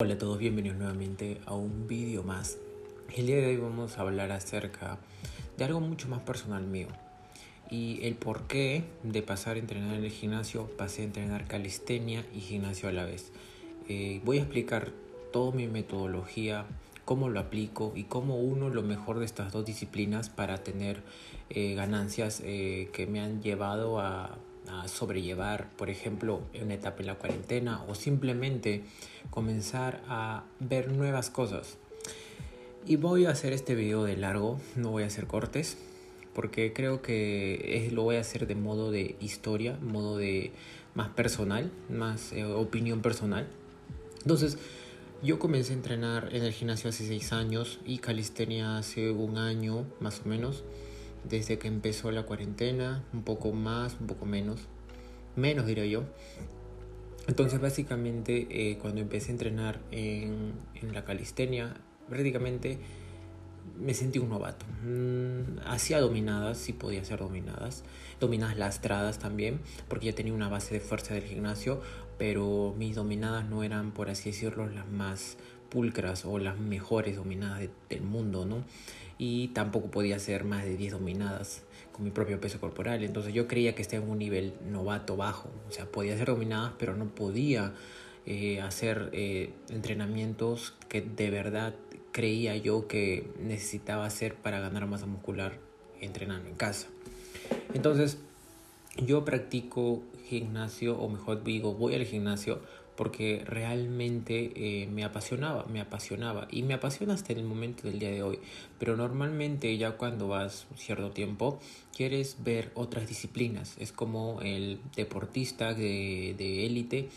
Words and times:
Hola 0.00 0.14
a 0.14 0.18
todos, 0.18 0.38
bienvenidos 0.38 0.78
nuevamente 0.78 1.40
a 1.44 1.54
un 1.54 1.88
vídeo 1.88 2.22
más. 2.22 2.56
El 3.16 3.26
día 3.26 3.38
de 3.38 3.46
hoy 3.48 3.56
vamos 3.56 3.98
a 3.98 4.02
hablar 4.02 4.30
acerca 4.30 4.96
de 5.56 5.64
algo 5.64 5.80
mucho 5.80 6.06
más 6.06 6.20
personal 6.20 6.64
mío 6.64 6.86
y 7.68 7.98
el 8.06 8.14
por 8.14 8.46
qué 8.46 8.84
de 9.02 9.22
pasar 9.22 9.56
a 9.56 9.58
entrenar 9.58 9.96
en 9.96 10.04
el 10.04 10.12
gimnasio 10.12 10.70
pasé 10.78 11.02
a 11.02 11.06
entrenar 11.06 11.48
calistenia 11.48 12.24
y 12.32 12.38
gimnasio 12.38 12.88
a 12.88 12.92
la 12.92 13.06
vez. 13.06 13.32
Eh, 13.88 14.20
voy 14.24 14.38
a 14.38 14.42
explicar 14.42 14.92
toda 15.32 15.50
mi 15.50 15.66
metodología, 15.66 16.64
cómo 17.04 17.28
lo 17.28 17.40
aplico 17.40 17.92
y 17.96 18.04
cómo 18.04 18.36
uno 18.36 18.68
lo 18.68 18.84
mejor 18.84 19.18
de 19.18 19.24
estas 19.24 19.50
dos 19.50 19.64
disciplinas 19.64 20.30
para 20.30 20.58
tener 20.58 21.02
eh, 21.50 21.74
ganancias 21.74 22.40
eh, 22.44 22.88
que 22.92 23.08
me 23.08 23.18
han 23.18 23.42
llevado 23.42 23.98
a 23.98 24.38
a 24.68 24.88
sobrellevar, 24.88 25.70
por 25.76 25.90
ejemplo, 25.90 26.42
una 26.60 26.74
etapa 26.74 27.00
en 27.00 27.06
la 27.06 27.14
cuarentena 27.16 27.82
o 27.88 27.94
simplemente 27.94 28.84
comenzar 29.30 30.02
a 30.08 30.44
ver 30.60 30.92
nuevas 30.92 31.30
cosas. 31.30 31.78
Y 32.86 32.96
voy 32.96 33.26
a 33.26 33.30
hacer 33.30 33.52
este 33.52 33.74
video 33.74 34.04
de 34.04 34.16
largo, 34.16 34.60
no 34.76 34.90
voy 34.90 35.02
a 35.02 35.06
hacer 35.06 35.26
cortes, 35.26 35.76
porque 36.34 36.72
creo 36.72 37.02
que 37.02 37.90
lo 37.92 38.04
voy 38.04 38.16
a 38.16 38.20
hacer 38.20 38.46
de 38.46 38.54
modo 38.54 38.90
de 38.90 39.16
historia, 39.20 39.76
modo 39.82 40.16
de 40.16 40.52
más 40.94 41.08
personal, 41.10 41.70
más 41.88 42.32
eh, 42.32 42.44
opinión 42.44 43.02
personal. 43.02 43.48
Entonces, 44.22 44.58
yo 45.22 45.38
comencé 45.38 45.72
a 45.72 45.76
entrenar 45.76 46.28
en 46.32 46.44
el 46.44 46.52
gimnasio 46.52 46.90
hace 46.90 47.06
6 47.06 47.32
años 47.32 47.80
y 47.84 47.98
calistenia 47.98 48.78
hace 48.78 49.10
un 49.10 49.36
año 49.36 49.84
más 50.00 50.22
o 50.24 50.28
menos 50.28 50.62
desde 51.24 51.58
que 51.58 51.68
empezó 51.68 52.10
la 52.10 52.24
cuarentena, 52.24 53.04
un 53.12 53.22
poco 53.22 53.52
más, 53.52 53.96
un 54.00 54.06
poco 54.06 54.26
menos, 54.26 54.68
menos 55.36 55.66
diría 55.66 55.86
yo. 55.86 56.04
Entonces 57.26 57.60
básicamente 57.60 58.46
eh, 58.50 58.78
cuando 58.78 59.00
empecé 59.00 59.30
a 59.30 59.32
entrenar 59.32 59.80
en, 59.90 60.52
en, 60.74 60.94
la 60.94 61.04
calistenia, 61.04 61.74
prácticamente 62.08 62.78
me 63.78 63.94
sentí 63.94 64.18
un 64.18 64.30
novato. 64.30 64.64
Mm, 64.82 65.58
hacía 65.66 66.00
dominadas, 66.00 66.58
sí 66.58 66.72
podía 66.72 67.02
hacer 67.02 67.18
dominadas, 67.18 67.84
dominadas 68.18 68.56
lastradas 68.56 69.18
también, 69.18 69.60
porque 69.88 70.06
ya 70.06 70.14
tenía 70.14 70.32
una 70.32 70.48
base 70.48 70.74
de 70.74 70.80
fuerza 70.80 71.14
del 71.14 71.24
gimnasio, 71.24 71.80
pero 72.18 72.74
mis 72.76 72.96
dominadas 72.96 73.48
no 73.48 73.62
eran, 73.62 73.92
por 73.92 74.10
así 74.10 74.30
decirlo, 74.30 74.66
las 74.66 74.88
más 74.88 75.36
pulcras 75.68 76.24
o 76.24 76.38
las 76.38 76.58
mejores 76.58 77.16
dominadas 77.16 77.68
del 77.88 78.02
mundo, 78.02 78.44
¿no? 78.44 78.64
y 79.18 79.48
tampoco 79.48 79.90
podía 79.90 80.16
hacer 80.16 80.44
más 80.44 80.64
de 80.64 80.76
10 80.76 80.92
dominadas 80.92 81.62
con 81.92 82.04
mi 82.04 82.10
propio 82.10 82.40
peso 82.40 82.60
corporal. 82.60 83.02
Entonces 83.02 83.34
yo 83.34 83.48
creía 83.48 83.74
que 83.74 83.82
estaba 83.82 84.04
en 84.04 84.10
un 84.10 84.18
nivel 84.18 84.54
novato 84.70 85.16
bajo. 85.16 85.50
O 85.68 85.72
sea, 85.72 85.86
podía 85.86 86.14
hacer 86.14 86.28
dominadas, 86.28 86.72
pero 86.78 86.96
no 86.96 87.06
podía 87.06 87.74
eh, 88.26 88.60
hacer 88.60 89.10
eh, 89.12 89.50
entrenamientos 89.68 90.74
que 90.88 91.02
de 91.02 91.30
verdad 91.30 91.74
creía 92.12 92.56
yo 92.56 92.86
que 92.86 93.28
necesitaba 93.40 94.06
hacer 94.06 94.34
para 94.36 94.60
ganar 94.60 94.86
masa 94.86 95.06
muscular 95.06 95.58
entrenando 96.00 96.48
en 96.48 96.54
casa. 96.54 96.86
Entonces 97.74 98.18
yo 99.04 99.24
practico 99.24 100.02
gimnasio, 100.24 100.96
o 100.98 101.08
mejor 101.08 101.42
digo, 101.42 101.74
voy 101.74 101.94
al 101.94 102.04
gimnasio 102.04 102.60
porque 102.98 103.44
realmente 103.46 104.50
eh, 104.56 104.88
me 104.88 105.04
apasionaba, 105.04 105.64
me 105.66 105.80
apasionaba 105.80 106.48
y 106.50 106.64
me 106.64 106.74
apasiona 106.74 107.14
hasta 107.14 107.32
el 107.32 107.44
momento 107.44 107.84
del 107.84 108.00
día 108.00 108.10
de 108.10 108.24
hoy. 108.24 108.40
Pero 108.80 108.96
normalmente 108.96 109.78
ya 109.78 109.92
cuando 109.92 110.26
vas 110.26 110.66
cierto 110.74 111.12
tiempo 111.12 111.60
quieres 111.96 112.38
ver 112.42 112.72
otras 112.74 113.06
disciplinas. 113.06 113.76
Es 113.78 113.92
como 113.92 114.40
el 114.42 114.80
deportista 114.96 115.74
de 115.74 116.66
élite 116.66 117.08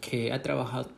que 0.00 0.32
ha 0.32 0.42
trabajado 0.42 0.90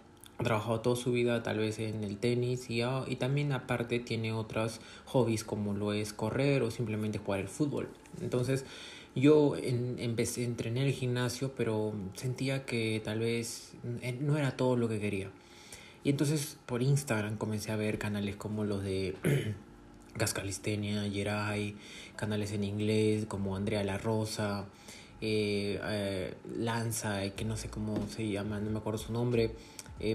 trabajado 0.43 0.81
toda 0.81 0.97
su 0.97 1.13
vida 1.13 1.43
tal 1.43 1.59
vez 1.59 1.79
en 1.79 2.05
el 2.05 2.17
tenis 2.17 2.69
y, 2.71 2.83
ah, 2.83 3.05
y 3.07 3.17
también 3.17 3.53
aparte 3.53 3.99
tiene 4.01 4.33
otros 4.33 4.81
hobbies 5.07 5.45
como 5.45 5.73
lo 5.75 5.93
es 5.93 6.13
correr 6.13 6.63
o 6.63 6.71
simplemente 6.71 7.19
jugar 7.19 7.41
el 7.41 7.49
fútbol. 7.49 7.89
Entonces 8.21 8.65
yo 9.15 9.57
empecé, 9.57 10.45
entrené 10.45 10.87
el 10.87 10.93
gimnasio, 10.93 11.53
pero 11.55 11.93
sentía 12.15 12.65
que 12.65 13.01
tal 13.05 13.21
vez 13.21 13.73
eh, 14.01 14.17
no 14.19 14.39
era 14.39 14.57
todo 14.57 14.77
lo 14.77 14.89
que 14.89 15.01
quería. 15.01 15.31
Y 16.03 16.11
entonces 16.11 16.57
por 16.67 16.83
Instagram 16.83 17.37
comencé 17.37 17.73
a 17.73 17.77
ver 17.77 17.99
canales 17.99 18.37
como 18.37 18.65
los 18.65 18.83
de 18.83 19.15
Gascalistenia, 20.15 21.07
Yeray, 21.07 21.77
canales 22.17 22.53
en 22.53 22.65
inglés 22.65 23.27
como 23.27 23.55
Andrea 23.55 23.85
La 23.85 23.99
Rosa, 23.99 24.65
eh, 25.21 25.79
eh, 25.85 26.35
Lanza, 26.57 27.29
que 27.31 27.45
no 27.45 27.57
sé 27.57 27.69
cómo 27.69 28.09
se 28.09 28.29
llama, 28.29 28.61
no 28.61 28.71
me 28.71 28.79
acuerdo 28.79 28.99
su 28.99 29.13
nombre. 29.13 29.51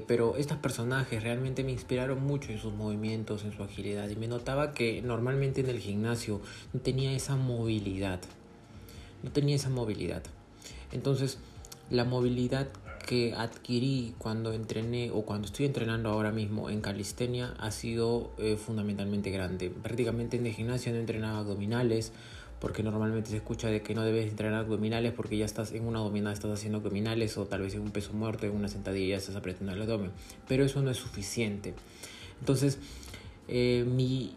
pero 0.08 0.36
estos 0.38 0.58
personajes 0.58 1.24
realmente 1.24 1.64
me 1.64 1.72
inspiraron 1.72 2.22
mucho 2.22 2.52
en 2.52 2.58
sus 2.58 2.74
movimientos, 2.74 3.46
en 3.46 3.54
su 3.54 3.64
agilidad. 3.64 4.10
Y 4.10 4.16
me 4.16 4.28
notaba 4.28 4.74
que 4.74 5.02
normalmente 5.02 5.62
en 5.62 5.70
el 5.70 5.80
gimnasio 5.80 6.42
no 6.74 6.82
tenía 6.82 7.14
esa 7.14 7.36
movilidad 7.36 8.20
no 9.24 9.32
tenía 9.32 9.56
esa 9.56 9.70
movilidad. 9.70 10.24
Entonces, 10.92 11.38
la 11.90 12.04
movilidad 12.04 12.68
que 13.08 13.34
adquirí 13.34 14.14
cuando 14.18 14.52
entrené 14.52 15.12
o 15.12 15.22
cuando 15.22 15.48
estoy 15.48 15.66
entrenando 15.66 16.10
ahora 16.10 16.32
mismo 16.32 16.70
en 16.70 16.82
calistenia 16.82 17.54
ha 17.58 17.72
sido 17.72 18.32
eh, 18.38 18.58
fundamentalmente 18.58 19.32
grande. 19.32 19.70
Prácticamente 19.70 20.36
en 20.36 20.46
el 20.46 20.54
gimnasio 20.54 20.92
no 20.92 21.00
entrenaba 21.00 21.40
abdominales 21.40 22.12
porque 22.60 22.84
normalmente 22.84 23.30
se 23.30 23.38
escucha 23.38 23.70
de 23.70 23.82
que 23.82 23.96
no 23.96 24.04
debes 24.04 24.30
entrenar 24.30 24.60
abdominales 24.60 25.14
porque 25.14 25.38
ya 25.38 25.46
estás 25.46 25.72
en 25.72 25.86
una 25.86 26.00
abdominal, 26.00 26.34
estás 26.34 26.52
haciendo 26.52 26.80
abdominales 26.80 27.38
o 27.38 27.46
tal 27.46 27.62
vez 27.62 27.76
en 27.76 27.82
un 27.82 27.92
peso 27.92 28.12
muerto, 28.12 28.46
en 28.46 28.54
una 28.54 28.68
sentadilla 28.68 29.16
estás 29.16 29.38
apretando 29.38 29.72
el 29.72 29.82
abdomen. 29.82 30.12
Pero 30.48 30.66
eso 30.66 30.82
no 30.82 30.92
es 30.92 30.98
suficiente. 30.98 31.76
Entonces, 32.42 32.80
eh, 33.48 33.86
mi 33.88 34.34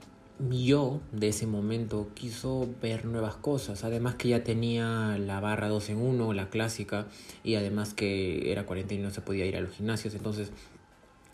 yo 0.49 1.01
de 1.13 1.29
ese 1.29 1.47
momento 1.47 2.09
quiso 2.15 2.69
ver 2.81 3.05
nuevas 3.05 3.37
cosas, 3.37 3.85
además 3.85 4.15
que 4.15 4.29
ya 4.29 4.45
tenía 4.45 5.19
la 5.19 5.41
barra 5.41 5.69
2 5.69 5.91
en 5.91 5.99
1, 5.99 6.33
la 6.33 6.49
clásica, 6.49 7.07
y 7.45 7.57
además 7.57 7.95
que 7.95 8.53
era 8.53 8.67
cuarentena 8.67 9.01
y 9.01 9.05
no 9.05 9.11
se 9.11 9.21
podía 9.21 9.47
ir 9.47 9.57
a 9.57 9.61
los 9.61 9.73
gimnasios, 9.73 10.15
entonces 10.15 10.51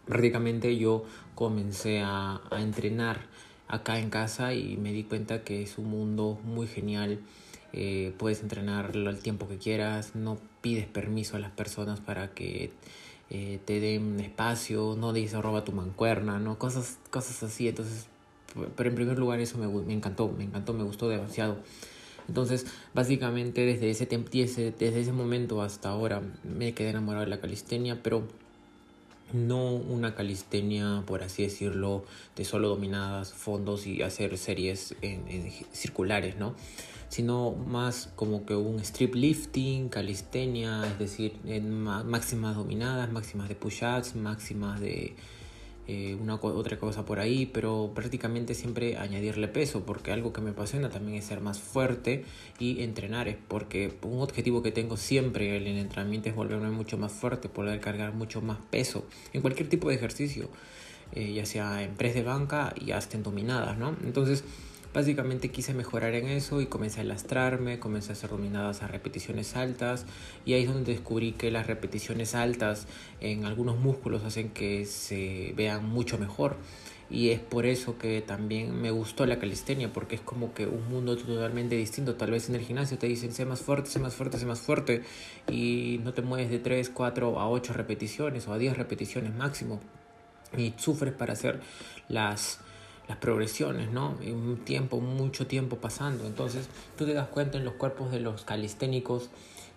prácticamente 0.06 0.76
yo 0.76 1.04
comencé 1.34 2.00
a, 2.00 2.40
a 2.50 2.60
entrenar 2.60 3.20
acá 3.68 3.98
en 3.98 4.10
casa 4.10 4.54
y 4.54 4.76
me 4.76 4.92
di 4.92 5.04
cuenta 5.04 5.42
que 5.42 5.62
es 5.62 5.78
un 5.78 5.90
mundo 5.90 6.38
muy 6.44 6.66
genial. 6.66 7.20
Eh, 7.72 8.14
puedes 8.16 8.40
entrenarlo 8.40 9.10
al 9.10 9.18
tiempo 9.18 9.48
que 9.48 9.58
quieras, 9.58 10.14
no 10.14 10.38
pides 10.62 10.86
permiso 10.86 11.36
a 11.36 11.40
las 11.40 11.50
personas 11.50 12.00
para 12.00 12.32
que 12.32 12.72
eh, 13.28 13.60
te 13.64 13.80
den 13.80 14.20
espacio, 14.20 14.96
no 14.96 15.12
dices 15.12 15.40
roba 15.42 15.64
tu 15.64 15.72
mancuerna, 15.72 16.38
¿no? 16.38 16.58
cosas, 16.58 16.98
cosas 17.10 17.42
así. 17.42 17.68
Entonces 17.68 18.08
pero 18.76 18.88
en 18.88 18.94
primer 18.94 19.18
lugar 19.18 19.40
eso 19.40 19.58
me, 19.58 19.66
me 19.66 19.92
encantó, 19.92 20.28
me 20.28 20.44
encantó, 20.44 20.72
me 20.72 20.84
gustó 20.84 21.08
demasiado. 21.08 21.56
Entonces, 22.28 22.66
básicamente 22.94 23.64
desde 23.64 23.90
ese, 23.90 24.06
desde 24.06 25.00
ese 25.00 25.12
momento 25.12 25.62
hasta 25.62 25.90
ahora 25.90 26.22
me 26.42 26.74
quedé 26.74 26.90
enamorado 26.90 27.24
de 27.24 27.30
la 27.30 27.40
calistenia, 27.40 28.02
pero 28.02 28.26
no 29.32 29.72
una 29.72 30.14
calistenia, 30.14 31.02
por 31.06 31.22
así 31.22 31.42
decirlo, 31.42 32.04
de 32.36 32.44
solo 32.44 32.68
dominadas, 32.68 33.32
fondos 33.32 33.86
y 33.86 34.02
hacer 34.02 34.36
series 34.38 34.94
en, 35.02 35.50
circulares, 35.72 36.36
¿no? 36.36 36.54
Sino 37.08 37.52
más 37.52 38.10
como 38.16 38.44
que 38.44 38.54
un 38.56 38.80
strip 38.80 39.14
lifting, 39.14 39.88
calistenia, 39.88 40.84
es 40.86 40.98
decir, 40.98 41.36
en 41.44 41.82
máximas 41.82 42.56
dominadas, 42.56 43.12
máximas 43.12 43.48
de 43.48 43.54
push-ups, 43.54 44.16
máximas 44.16 44.80
de 44.80 45.14
eh, 45.88 46.16
una 46.20 46.34
otra 46.34 46.78
cosa 46.78 47.04
por 47.04 47.20
ahí, 47.20 47.46
pero 47.46 47.92
prácticamente 47.94 48.54
siempre 48.54 48.96
añadirle 48.96 49.46
peso, 49.46 49.84
porque 49.86 50.10
algo 50.10 50.32
que 50.32 50.40
me 50.40 50.50
apasiona 50.50 50.88
también 50.88 51.18
es 51.18 51.26
ser 51.26 51.40
más 51.40 51.60
fuerte 51.60 52.24
y 52.58 52.82
entrenar, 52.82 53.36
porque 53.46 53.92
un 54.02 54.20
objetivo 54.20 54.62
que 54.62 54.72
tengo 54.72 54.96
siempre 54.96 55.56
en 55.56 55.66
el 55.66 55.78
entrenamiento 55.78 56.28
es 56.28 56.34
volverme 56.34 56.70
mucho 56.70 56.98
más 56.98 57.12
fuerte, 57.12 57.48
poder 57.48 57.80
cargar 57.80 58.14
mucho 58.14 58.42
más 58.42 58.58
peso 58.70 59.06
en 59.32 59.42
cualquier 59.42 59.68
tipo 59.68 59.88
de 59.88 59.94
ejercicio, 59.94 60.48
eh, 61.12 61.32
ya 61.32 61.46
sea 61.46 61.84
en 61.84 61.94
press 61.94 62.14
de 62.14 62.24
banca 62.24 62.74
y 62.84 62.90
hasta 62.90 63.16
en 63.16 63.22
dominadas, 63.22 63.78
¿no? 63.78 63.96
Entonces, 64.04 64.42
Básicamente 64.96 65.50
quise 65.50 65.74
mejorar 65.74 66.14
en 66.14 66.26
eso 66.26 66.62
y 66.62 66.68
comencé 66.68 67.02
a 67.02 67.04
lastrarme, 67.04 67.78
comencé 67.78 68.12
a 68.12 68.14
hacer 68.14 68.30
dominadas 68.30 68.82
a 68.82 68.86
repeticiones 68.86 69.54
altas 69.54 70.06
y 70.46 70.54
ahí 70.54 70.62
es 70.62 70.72
donde 70.72 70.92
descubrí 70.92 71.32
que 71.32 71.50
las 71.50 71.66
repeticiones 71.66 72.34
altas 72.34 72.86
en 73.20 73.44
algunos 73.44 73.76
músculos 73.76 74.24
hacen 74.24 74.48
que 74.48 74.86
se 74.86 75.52
vean 75.54 75.86
mucho 75.86 76.16
mejor. 76.16 76.56
Y 77.10 77.28
es 77.28 77.40
por 77.40 77.66
eso 77.66 77.98
que 77.98 78.22
también 78.22 78.80
me 78.80 78.90
gustó 78.90 79.26
la 79.26 79.38
calistenia 79.38 79.92
porque 79.92 80.14
es 80.14 80.22
como 80.22 80.54
que 80.54 80.66
un 80.66 80.88
mundo 80.88 81.14
totalmente 81.18 81.76
distinto. 81.76 82.14
Tal 82.14 82.30
vez 82.30 82.48
en 82.48 82.54
el 82.54 82.62
gimnasio 82.62 82.96
te 82.96 83.06
dicen 83.06 83.32
sé 83.32 83.44
más 83.44 83.60
fuerte 83.60 83.90
sé 83.90 83.98
más 83.98 84.14
fuerte 84.14 84.38
sé 84.38 84.46
más 84.46 84.60
fuerte 84.60 85.02
y 85.46 86.00
no 86.04 86.14
te 86.14 86.22
mueves 86.22 86.48
de 86.48 86.58
3 86.58 86.88
4 86.88 87.38
a 87.38 87.50
8 87.50 87.74
repeticiones 87.74 88.48
o 88.48 88.54
a 88.54 88.56
10 88.56 88.78
repeticiones 88.78 89.34
máximo. 89.34 89.78
Y 90.56 90.72
sufres 90.78 91.12
para 91.12 91.34
hacer 91.34 91.60
las 92.08 92.60
las 93.08 93.18
progresiones, 93.18 93.90
¿no? 93.90 94.16
Un 94.20 94.60
tiempo, 94.64 95.00
mucho 95.00 95.46
tiempo 95.46 95.76
pasando. 95.76 96.26
Entonces, 96.26 96.68
tú 96.96 97.06
te 97.06 97.14
das 97.14 97.28
cuenta 97.28 97.58
en 97.58 97.64
los 97.64 97.74
cuerpos 97.74 98.10
de 98.10 98.20
los 98.20 98.44
calisténicos 98.44 99.30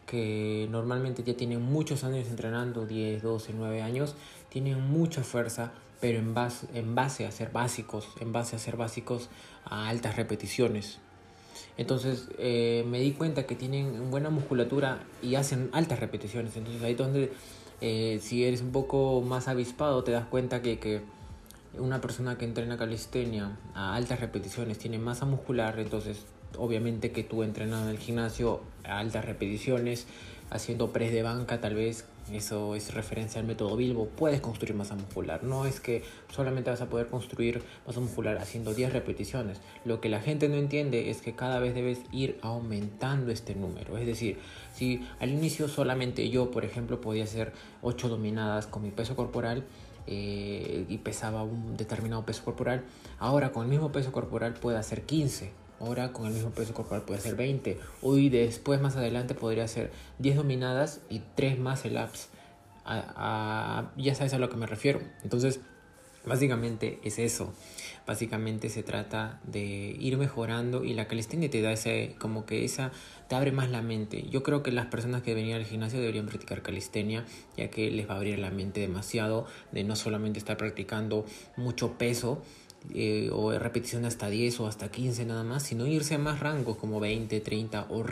que 0.06 0.68
normalmente 0.72 1.24
ya 1.24 1.36
tienen 1.36 1.62
muchos 1.62 2.04
años 2.04 2.28
entrenando, 2.28 2.88
10, 2.88 3.22
12, 3.22 3.54
9 3.56 3.81
años, 3.84 4.16
tienen 4.50 4.81
mucha 4.81 5.24
fuerza, 5.24 5.72
pero 6.02 6.18
en 6.18 6.34
base, 6.34 6.68
en 6.74 6.96
base 6.96 7.28
a 7.28 7.31
ser 7.31 7.52
básicos, 7.52 8.08
en 8.20 8.31
base 8.31 8.56
a 8.56 8.60
ser 8.60 8.76
básicos 8.76 9.30
a 9.66 9.88
altas 9.88 10.16
repeticiones. 10.16 10.98
Entonces 11.78 12.28
eh, 12.40 12.84
me 12.88 13.00
di 13.00 13.12
cuenta 13.12 13.46
que 13.46 13.56
tienen 13.56 14.10
buena 14.10 14.31
musculatura 14.31 15.04
y 15.22 15.36
hacen 15.36 15.70
altas 15.74 16.00
repeticiones. 16.00 16.58
Entonces 16.58 16.81
ahí 16.81 16.94
es 16.94 16.98
donde 16.98 17.31
eh, 17.80 18.20
si 18.22 18.44
eres 18.44 18.62
un 18.62 18.72
poco 18.72 19.22
más 19.22 19.48
avispado 19.48 20.04
te 20.04 20.12
das 20.12 20.26
cuenta 20.26 20.62
que, 20.62 20.80
que 20.80 21.02
una 21.77 22.01
persona 22.01 22.38
que 22.38 22.45
entrena 22.45 22.77
calistenia 22.77 23.57
a 23.74 23.95
altas 23.95 24.19
repeticiones 24.19 24.77
tiene 24.77 24.98
masa 24.98 25.25
muscular, 25.25 25.80
entonces 25.80 26.25
obviamente 26.57 27.12
que 27.12 27.24
tú 27.24 27.44
entrenando 27.44 27.89
en 27.89 27.95
el 27.95 28.00
gimnasio 28.00 28.62
a 28.83 29.00
altas 29.00 29.25
repeticiones, 29.25 30.07
haciendo 30.50 30.92
press 30.92 31.12
de 31.12 31.21
banca 31.21 31.62
tal 31.62 31.75
vez, 31.75 32.06
eso 32.31 32.75
es 32.75 32.94
referencia 32.94 33.39
al 33.39 33.48
método 33.48 33.75
Bilbo, 33.75 34.07
puedes 34.07 34.42
construir 34.42 34.75
masa 34.75 34.95
muscular. 34.95 35.44
No 35.44 35.66
es 35.66 35.80
que 35.80 36.04
solamente 36.33 36.69
vas 36.69 36.81
a 36.81 36.89
poder 36.89 37.07
construir 37.07 37.62
masa 37.86 38.00
muscular 38.00 38.38
haciendo 38.38 38.74
10 38.74 38.94
repeticiones. 38.94 39.60
Lo 39.86 40.01
que 40.01 40.10
la 40.10 40.21
gente 40.21 40.50
no 40.50 40.56
entiende 40.56 41.10
es 41.10 41.21
que 41.21 41.36
cada 41.36 41.60
vez 41.60 41.75
debes 41.75 42.00
ir 42.12 42.39
aumentando 42.42 43.31
este 43.31 43.56
número. 43.56 43.98
Es 43.98 44.06
decir, 44.06 44.38
si 44.74 45.07
al 45.19 45.30
inicio 45.30 45.68
solamente 45.68 46.30
yo, 46.30 46.51
por 46.51 46.66
ejemplo, 46.66 47.01
podía 47.01 47.24
hacer 47.24 47.54
8 47.81 48.10
dominadas 48.10 48.68
con 48.68 48.83
mi 48.83 48.92
peso 48.92 49.16
corporal, 49.16 49.63
eh, 50.12 50.86
y 50.90 50.98
pesaba 50.98 51.44
un 51.44 51.78
determinado 51.78 52.26
peso 52.26 52.44
corporal, 52.44 52.84
ahora 53.20 53.52
con 53.52 53.64
el 53.64 53.70
mismo 53.70 53.92
peso 53.92 54.12
corporal 54.12 54.56
puedo 54.56 54.78
hacer 54.78 55.04
15 55.04 55.52
Ahora 55.80 56.12
con 56.12 56.28
el 56.28 56.34
mismo 56.34 56.50
peso 56.50 56.74
corporal 56.74 57.04
puede 57.04 57.22
ser 57.22 57.36
20. 57.36 57.80
Hoy 58.02 58.30
después 58.30 58.82
más 58.82 58.98
adelante 58.98 59.34
podría 59.34 59.68
ser 59.68 59.92
10 60.20 60.36
dominadas 60.36 61.02
y 61.10 61.22
3 61.36 61.58
más 61.58 61.86
el 61.86 61.98
ups. 61.98 62.30
ya 62.86 64.16
sabes 64.16 64.34
a 64.34 64.40
lo 64.40 64.50
que 64.50 64.58
me 64.58 64.66
refiero. 64.66 65.00
Entonces, 65.24 65.62
básicamente 66.25 67.00
es 67.04 67.19
eso. 67.19 67.54
Básicamente 68.06 68.69
se 68.69 68.81
trata 68.81 69.39
de 69.44 69.95
ir 70.00 70.18
mejorando 70.18 70.83
y 70.83 70.94
la 70.94 71.07
calistenia 71.07 71.50
te 71.50 71.62
da 71.62 71.71
ese, 71.71 72.16
como 72.18 72.45
que 72.45 72.66
esa, 72.66 72.92
te 73.27 73.36
abre 73.36 73.51
más 73.51 73.69
la 73.69 73.81
mente. 73.81 74.25
Yo 74.30 74.42
creo 74.42 74.63
que 74.63 74.71
las 74.71 74.88
personas 74.88 75.21
que 75.21 75.36
venían 75.36 75.60
al 75.60 75.66
gimnasio 75.66 76.00
deberían 76.00 76.25
practicar 76.25 76.62
calistenia, 76.62 77.25
ya 77.56 77.69
que 77.69 77.92
les 77.92 78.10
va 78.10 78.16
a 78.16 78.18
abrir 78.18 78.39
la 78.39 78.50
mente 78.50 78.81
demasiado 78.81 79.45
de 79.71 79.83
no 79.83 79.95
solamente 79.95 80.39
estar 80.39 80.57
practicando 80.57 81.25
mucho 81.56 81.98
peso, 81.98 82.42
eh, 82.94 83.30
o 83.31 83.52
repetición 83.52 84.06
hasta 84.06 84.30
10 84.30 84.62
o 84.62 84.68
hasta 84.68 84.90
15 84.90 85.26
nada 85.26 85.44
más, 85.44 85.64
sino 85.64 85.86
irse 85.86 86.16
a 86.16 86.18
más 86.18 86.40
rangos 86.40 86.78
como 86.78 87.00
20, 87.00 87.40
30 87.40 87.88
o 87.90 88.04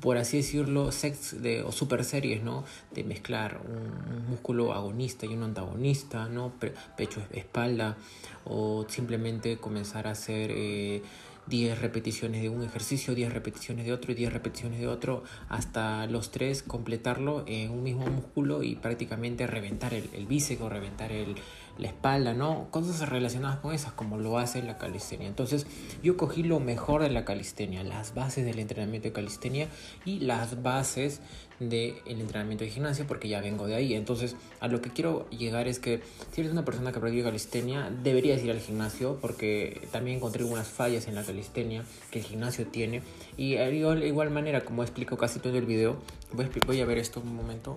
por 0.00 0.16
así 0.16 0.38
decirlo, 0.38 0.92
sex 0.92 1.42
de, 1.42 1.62
o 1.62 1.72
super 1.72 2.04
series, 2.04 2.42
¿no? 2.42 2.64
De 2.94 3.04
mezclar 3.04 3.60
un, 3.68 4.24
músculo 4.28 4.72
agonista 4.72 5.26
y 5.26 5.34
un 5.34 5.42
antagonista, 5.42 6.28
¿no? 6.28 6.52
pecho, 6.96 7.22
espalda 7.32 7.96
o 8.44 8.86
simplemente 8.88 9.58
comenzar 9.58 10.06
a 10.06 10.12
hacer... 10.12 10.50
Eh, 10.52 11.02
10 11.46 11.80
repeticiones 11.80 12.42
de 12.42 12.48
un 12.48 12.62
ejercicio, 12.62 13.14
10 13.14 13.32
repeticiones 13.32 13.84
de 13.84 13.92
otro 13.92 14.12
y 14.12 14.14
10 14.14 14.32
repeticiones 14.32 14.80
de 14.80 14.88
otro, 14.88 15.24
hasta 15.48 16.06
los 16.06 16.30
tres 16.30 16.62
completarlo 16.62 17.44
en 17.46 17.70
un 17.70 17.82
mismo 17.82 18.06
músculo 18.06 18.62
y 18.62 18.76
prácticamente 18.76 19.46
reventar 19.46 19.92
el, 19.92 20.08
el 20.14 20.26
bíceps 20.26 20.62
o 20.62 20.68
reventar 20.68 21.12
el, 21.12 21.34
la 21.78 21.88
espalda, 21.88 22.34
¿no? 22.34 22.68
Cosas 22.70 23.08
relacionadas 23.08 23.58
con 23.58 23.74
esas, 23.74 23.92
como 23.92 24.18
lo 24.18 24.38
hace 24.38 24.62
la 24.62 24.78
calistenia. 24.78 25.26
Entonces, 25.26 25.66
yo 26.02 26.16
cogí 26.16 26.42
lo 26.42 26.60
mejor 26.60 27.02
de 27.02 27.10
la 27.10 27.24
calistenia, 27.24 27.82
las 27.82 28.14
bases 28.14 28.44
del 28.44 28.58
entrenamiento 28.58 29.08
de 29.08 29.12
calistenia 29.12 29.68
y 30.04 30.20
las 30.20 30.62
bases 30.62 31.20
del 31.58 31.96
entrenamiento 32.06 32.64
de 32.64 32.70
gimnasio, 32.70 33.06
porque 33.06 33.28
ya 33.28 33.40
vengo 33.40 33.66
de 33.66 33.74
ahí. 33.74 33.94
Entonces, 33.94 34.36
a 34.60 34.68
lo 34.68 34.80
que 34.80 34.90
quiero 34.90 35.28
llegar 35.30 35.68
es 35.68 35.78
que 35.78 36.02
si 36.32 36.40
eres 36.40 36.52
una 36.52 36.64
persona 36.64 36.92
que 36.92 37.00
practica 37.00 37.24
calistenia, 37.24 37.90
deberías 38.02 38.42
ir 38.42 38.50
al 38.50 38.60
gimnasio, 38.60 39.18
porque 39.20 39.86
también 39.92 40.18
encontré 40.18 40.42
algunas 40.42 40.68
fallas 40.68 41.08
en 41.08 41.14
la 41.14 41.22
calistenia 41.22 41.84
que 42.10 42.20
el 42.20 42.24
gimnasio 42.24 42.66
tiene. 42.66 43.02
Y 43.36 43.54
de 43.54 43.74
igual, 43.74 44.30
manera, 44.30 44.64
como 44.64 44.82
explico 44.82 45.16
casi 45.16 45.40
todo 45.40 45.56
el 45.58 45.66
video, 45.66 45.96
voy 46.32 46.46
a, 46.46 46.66
voy 46.66 46.80
a 46.80 46.86
ver 46.86 46.98
esto 46.98 47.20
un 47.20 47.34
momento. 47.34 47.76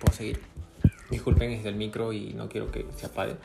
Puedo 0.00 0.12
seguir. 0.12 0.65
Disculpen, 1.10 1.50
es 1.52 1.64
del 1.64 1.76
micro 1.76 2.12
y 2.12 2.34
no 2.34 2.48
quiero 2.48 2.70
que 2.70 2.86
se 2.96 3.06
apague. 3.06 3.36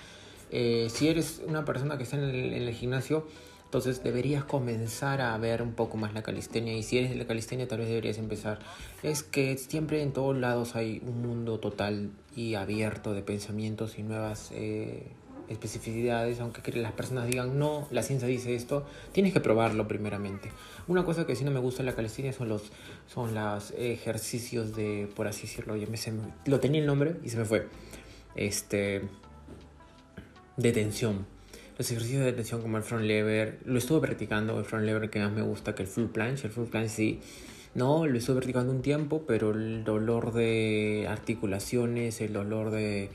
Eh, 0.51 0.87
si 0.89 1.07
eres 1.07 1.41
una 1.47 1.63
persona 1.63 1.97
que 1.97 2.03
está 2.03 2.17
en 2.17 2.23
el, 2.23 2.73
gimnasio, 2.73 3.25
entonces 3.65 4.03
deberías 4.03 4.43
comenzar 4.43 5.21
a 5.21 5.37
ver 5.37 5.61
un 5.61 5.73
poco 5.73 5.97
más 5.97 6.13
la 6.13 6.23
calistenia. 6.23 6.75
Y 6.75 6.83
si 6.83 6.97
eres 6.97 7.11
de 7.11 7.15
la 7.15 7.25
calistenia, 7.25 7.67
tal 7.67 7.79
vez 7.79 7.87
deberías 7.87 8.17
empezar. 8.17 8.59
Es 9.03 9.23
que 9.23 9.57
siempre 9.57 10.01
en 10.01 10.11
todos 10.11 10.35
lados 10.35 10.75
hay 10.75 11.01
un 11.05 11.21
mundo 11.21 11.59
total 11.59 12.11
y 12.35 12.55
abierto 12.55 13.13
de 13.13 13.21
pensamientos 13.21 13.97
y 13.97 14.03
nuevas 14.03 14.51
eh, 14.53 15.07
especificidades, 15.51 16.39
aunque 16.39 16.71
las 16.73 16.91
personas 16.93 17.27
digan 17.27 17.59
no, 17.59 17.87
la 17.91 18.03
ciencia 18.03 18.27
dice 18.27 18.55
esto, 18.55 18.85
tienes 19.11 19.33
que 19.33 19.39
probarlo 19.39 19.87
primeramente. 19.87 20.51
Una 20.87 21.03
cosa 21.05 21.25
que 21.25 21.35
sí 21.35 21.43
no 21.43 21.51
me 21.51 21.59
gusta 21.59 21.81
en 21.81 21.87
la 21.87 21.93
calistenia 21.93 22.33
son 22.33 22.49
los 22.49 22.71
son 23.07 23.35
los 23.35 23.71
ejercicios 23.77 24.75
de, 24.75 25.09
por 25.15 25.27
así 25.27 25.43
decirlo, 25.43 25.75
ya 25.75 25.87
me, 25.87 25.97
se 25.97 26.13
lo 26.45 26.59
tenía 26.59 26.81
el 26.81 26.87
nombre 26.87 27.15
y 27.23 27.29
se 27.29 27.37
me 27.37 27.45
fue, 27.45 27.67
este, 28.35 29.01
de 30.57 30.71
tensión. 30.71 31.25
Los 31.77 31.89
ejercicios 31.91 32.23
de 32.23 32.33
tensión 32.33 32.61
como 32.61 32.77
el 32.77 32.83
front 32.83 33.05
lever, 33.05 33.59
lo 33.65 33.77
estuve 33.77 34.01
practicando, 34.01 34.59
el 34.59 34.65
front 34.65 34.85
lever 34.85 35.09
que 35.09 35.19
más 35.19 35.31
me 35.31 35.41
gusta 35.41 35.73
que 35.73 35.83
el 35.83 35.87
full 35.87 36.05
planche, 36.05 36.47
el 36.47 36.53
full 36.53 36.65
planche 36.65 36.89
sí, 36.89 37.21
no, 37.73 38.05
lo 38.05 38.17
estuve 38.17 38.37
practicando 38.37 38.73
un 38.73 38.81
tiempo, 38.81 39.23
pero 39.25 39.51
el 39.51 39.83
dolor 39.85 40.33
de 40.33 41.07
articulaciones, 41.09 42.19
el 42.19 42.33
dolor 42.33 42.69
de 42.69 43.09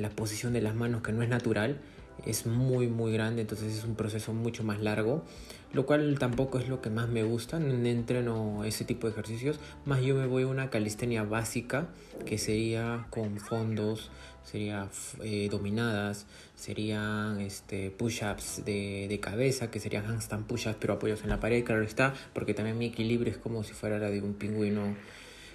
la 0.00 0.10
posición 0.10 0.52
de 0.52 0.60
las 0.60 0.74
manos 0.74 1.02
que 1.02 1.12
no 1.12 1.22
es 1.22 1.28
natural 1.28 1.80
es 2.24 2.46
muy 2.46 2.88
muy 2.88 3.12
grande 3.12 3.42
entonces 3.42 3.76
es 3.76 3.84
un 3.84 3.94
proceso 3.94 4.32
mucho 4.32 4.64
más 4.64 4.80
largo 4.80 5.24
lo 5.72 5.84
cual 5.84 6.18
tampoco 6.18 6.58
es 6.58 6.68
lo 6.68 6.80
que 6.80 6.88
más 6.88 7.08
me 7.08 7.22
gusta 7.22 7.58
no 7.58 7.86
entreno 7.86 8.64
ese 8.64 8.84
tipo 8.84 9.06
de 9.06 9.12
ejercicios. 9.12 9.60
Más 9.84 10.00
yo 10.00 10.14
me 10.14 10.26
voy 10.26 10.44
a 10.44 10.46
una 10.46 10.70
calistenia 10.70 11.22
básica 11.22 11.88
que 12.24 12.38
sería 12.38 13.06
con 13.10 13.38
fondos 13.38 14.10
sería 14.42 14.88
eh, 15.22 15.48
dominadas 15.50 16.26
serían 16.54 17.40
este 17.40 17.90
push-ups 17.90 18.64
de, 18.64 19.06
de, 19.08 19.20
cabeza 19.20 19.72
que 19.72 19.80
serían 19.80 20.06
handstand 20.06 20.46
push-ups 20.46 20.76
pero 20.80 20.94
apoyos 20.94 21.22
en 21.24 21.30
la 21.30 21.40
pared 21.40 21.64
claro 21.64 21.82
está 21.82 22.14
porque 22.32 22.54
también 22.54 22.78
mi 22.78 22.86
equilibrio 22.86 23.32
es 23.32 23.38
como 23.38 23.64
si 23.64 23.72
fuera 23.72 23.98
la 23.98 24.08
de 24.08 24.22
un 24.22 24.34
pingüino 24.34 24.96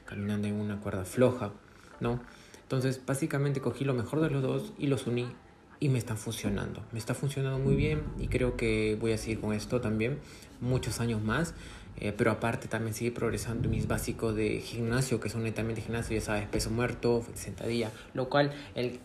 caminando 0.06 0.50
en 0.50 0.56
una 0.56 0.82
cuerda 0.82 1.06
floja 1.06 1.54
no 2.02 2.22
entonces, 2.72 3.02
básicamente 3.06 3.60
cogí 3.60 3.84
lo 3.84 3.94
mejor 3.94 4.22
de 4.22 4.30
los 4.30 4.42
dos 4.42 4.72
y 4.80 4.88
los 4.88 5.06
uní 5.06 5.28
y 5.82 5.90
me 5.90 6.00
están 6.00 6.16
funcionando. 6.16 6.82
Me 6.94 7.00
está 7.00 7.14
funcionando 7.14 7.60
muy 7.60 7.76
bien 7.76 8.02
y 8.18 8.28
creo 8.28 8.56
que 8.56 8.98
voy 8.98 9.12
a 9.12 9.18
seguir 9.18 9.42
con 9.42 9.52
esto 9.52 9.82
también 9.82 10.20
muchos 10.62 11.02
años 11.02 11.22
más. 11.22 11.54
Eh, 11.98 12.14
pero 12.18 12.32
aparte 12.32 12.70
también 12.70 12.94
sigue 12.94 13.12
progresando 13.12 13.68
mis 13.68 13.90
básicos 13.90 14.38
de 14.38 14.62
gimnasio, 14.62 15.20
que 15.20 15.28
son 15.28 15.44
netamente 15.44 15.82
gimnasio, 15.82 16.16
ya 16.16 16.24
sabes, 16.24 16.48
peso 16.48 16.70
muerto, 16.70 17.26
sentadilla, 17.34 17.92
lo 18.14 18.30
cual 18.30 18.54
el, 18.74 19.02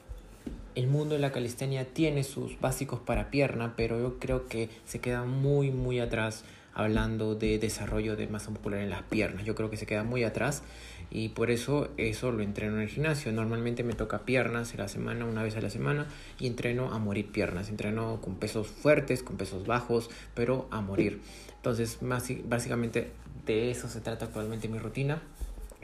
el 0.76 0.86
mundo 0.86 1.16
de 1.16 1.20
la 1.20 1.32
calistenia 1.32 1.86
tiene 1.92 2.22
sus 2.22 2.60
básicos 2.60 3.00
para 3.00 3.30
pierna, 3.30 3.74
pero 3.76 3.98
yo 3.98 4.20
creo 4.20 4.46
que 4.46 4.70
se 4.84 5.00
queda 5.00 5.24
muy, 5.24 5.72
muy 5.72 5.98
atrás 5.98 6.44
hablando 6.76 7.34
de 7.34 7.58
desarrollo 7.58 8.16
de 8.16 8.28
masa 8.28 8.50
muscular 8.50 8.80
en 8.80 8.90
las 8.90 9.02
piernas. 9.02 9.44
Yo 9.44 9.54
creo 9.54 9.70
que 9.70 9.78
se 9.78 9.86
queda 9.86 10.04
muy 10.04 10.24
atrás 10.24 10.62
y 11.10 11.28
por 11.30 11.50
eso 11.50 11.88
eso 11.96 12.32
lo 12.32 12.42
entreno 12.42 12.76
en 12.76 12.82
el 12.82 12.88
gimnasio. 12.88 13.32
Normalmente 13.32 13.84
me 13.84 13.94
toca 13.94 14.24
piernas 14.24 14.72
en 14.72 14.78
la 14.78 14.88
semana, 14.88 15.24
una 15.24 15.42
vez 15.42 15.56
a 15.56 15.60
la 15.60 15.70
semana, 15.70 16.06
y 16.38 16.46
entreno 16.46 16.92
a 16.92 16.98
morir 16.98 17.30
piernas. 17.30 17.68
Entreno 17.68 18.20
con 18.20 18.36
pesos 18.36 18.66
fuertes, 18.66 19.22
con 19.22 19.36
pesos 19.36 19.66
bajos, 19.66 20.10
pero 20.34 20.68
a 20.70 20.80
morir. 20.80 21.20
Entonces, 21.56 21.98
básicamente 22.00 23.10
de 23.46 23.70
eso 23.70 23.88
se 23.88 24.00
trata 24.00 24.26
actualmente 24.26 24.68
mi 24.68 24.78
rutina. 24.78 25.22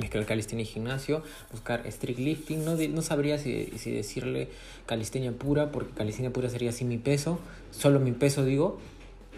Mezclar 0.00 0.24
calistenia 0.26 0.64
y 0.64 0.66
gimnasio, 0.66 1.22
buscar 1.52 1.86
strict 1.86 2.18
lifting. 2.18 2.64
No, 2.64 2.76
no 2.76 3.02
sabría 3.02 3.38
si, 3.38 3.66
decirle 3.90 4.48
calistenia 4.86 5.32
pura, 5.32 5.70
porque 5.70 5.92
calistenia 5.92 6.32
pura 6.32 6.48
sería 6.48 6.70
así 6.70 6.84
mi 6.84 6.98
peso, 6.98 7.38
solo 7.70 8.00
mi 8.00 8.12
peso 8.12 8.44
digo. 8.44 8.80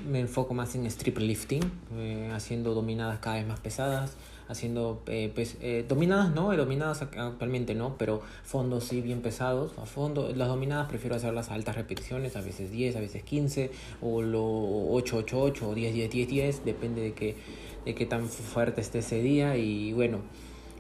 Me 0.08 0.20
enfoco 0.20 0.54
más 0.54 0.74
en 0.74 0.86
strip 0.86 1.18
lifting, 1.18 1.62
eh, 1.96 2.30
haciendo 2.32 2.74
dominadas 2.74 3.20
cada 3.20 3.36
vez 3.36 3.46
más 3.46 3.60
pesadas, 3.60 4.16
haciendo 4.48 5.02
eh, 5.06 5.32
eh, 5.60 5.84
dominadas 5.88 6.34
no, 6.34 6.54
dominadas 6.54 7.02
actualmente 7.02 7.74
no, 7.74 7.96
pero 7.96 8.20
fondos 8.42 8.84
sí 8.84 9.00
bien 9.00 9.22
pesados. 9.22 9.72
A 9.78 9.86
fondo, 9.86 10.32
las 10.34 10.48
dominadas 10.48 10.88
prefiero 10.88 11.16
hacerlas 11.16 11.50
a 11.50 11.54
altas 11.54 11.76
repeticiones, 11.76 12.36
a 12.36 12.40
veces 12.40 12.70
10, 12.70 12.96
a 12.96 13.00
veces 13.00 13.22
15, 13.22 13.70
o 14.02 14.22
lo 14.22 14.44
8, 14.44 15.16
8, 15.18 15.40
8, 15.40 15.68
o 15.68 15.74
10, 15.74 15.94
10, 15.94 16.10
10, 16.10 16.28
10, 16.28 16.64
depende 16.64 17.00
de 17.00 17.12
qué, 17.12 17.36
de 17.84 17.94
qué 17.94 18.06
tan 18.06 18.28
fuerte 18.28 18.80
esté 18.80 18.98
ese 18.98 19.22
día. 19.22 19.56
Y 19.56 19.92
bueno, 19.92 20.20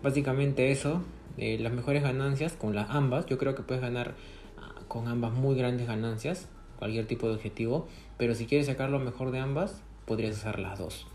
básicamente 0.02 0.70
eso, 0.70 1.02
eh, 1.38 1.58
las 1.58 1.72
mejores 1.72 2.02
ganancias 2.02 2.52
con 2.52 2.74
las 2.74 2.90
ambas, 2.90 3.26
yo 3.26 3.38
creo 3.38 3.54
que 3.54 3.62
puedes 3.62 3.82
ganar 3.82 4.14
ah, 4.58 4.82
con 4.86 5.08
ambas 5.08 5.32
muy 5.32 5.56
grandes 5.56 5.86
ganancias, 5.86 6.46
cualquier 6.78 7.06
tipo 7.06 7.28
de 7.28 7.34
objetivo, 7.34 7.88
pero 8.18 8.34
si 8.34 8.46
quieres 8.46 8.66
sacar 8.66 8.90
lo 8.90 8.98
mejor 8.98 9.30
de 9.30 9.40
ambas, 9.40 9.80
podrías 10.06 10.36
hacer 10.36 10.58
las 10.58 10.78
dos. 10.78 11.06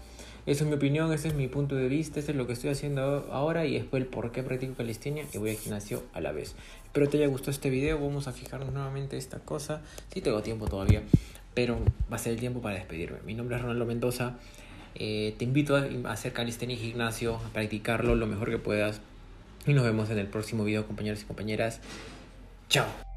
Esa 0.45 0.63
es 0.63 0.69
mi 0.69 0.75
opinión, 0.77 1.13
ese 1.13 1.27
es 1.27 1.35
mi 1.35 1.47
punto 1.47 1.75
de 1.75 1.87
vista, 1.87 2.19
ese 2.19 2.31
es 2.31 2.37
lo 2.37 2.47
que 2.47 2.53
estoy 2.53 2.71
haciendo 2.71 3.27
ahora 3.31 3.65
y 3.65 3.73
después 3.73 4.01
el 4.01 4.09
por 4.09 4.31
qué 4.31 4.41
practico 4.41 4.73
calistenia 4.73 5.25
y 5.33 5.37
voy 5.37 5.51
al 5.51 5.57
gimnasio 5.57 6.03
a 6.13 6.21
la 6.21 6.31
vez. 6.31 6.55
Espero 6.85 7.07
te 7.07 7.17
haya 7.17 7.27
gustado 7.27 7.51
este 7.51 7.69
video, 7.69 7.99
vamos 7.99 8.27
a 8.27 8.31
fijarnos 8.31 8.73
nuevamente 8.73 9.17
esta 9.17 9.39
cosa. 9.39 9.81
Sí 10.11 10.21
tengo 10.21 10.41
tiempo 10.41 10.67
todavía, 10.67 11.03
pero 11.53 11.77
va 12.11 12.15
a 12.15 12.19
ser 12.19 12.33
el 12.33 12.39
tiempo 12.39 12.61
para 12.61 12.75
despedirme. 12.75 13.19
Mi 13.25 13.35
nombre 13.35 13.57
es 13.57 13.61
Ronaldo 13.61 13.85
Mendoza. 13.85 14.37
Eh, 14.95 15.35
te 15.37 15.45
invito 15.45 15.75
a 15.75 16.11
hacer 16.11 16.33
calistenia 16.33 16.75
y 16.75 16.79
gimnasio, 16.79 17.35
a 17.35 17.53
practicarlo 17.53 18.15
lo 18.15 18.25
mejor 18.25 18.49
que 18.49 18.57
puedas. 18.57 19.01
Y 19.67 19.73
nos 19.73 19.83
vemos 19.83 20.09
en 20.09 20.17
el 20.17 20.27
próximo 20.27 20.63
video, 20.63 20.87
compañeros 20.87 21.21
y 21.21 21.25
compañeras. 21.25 21.79
Chao. 22.69 23.08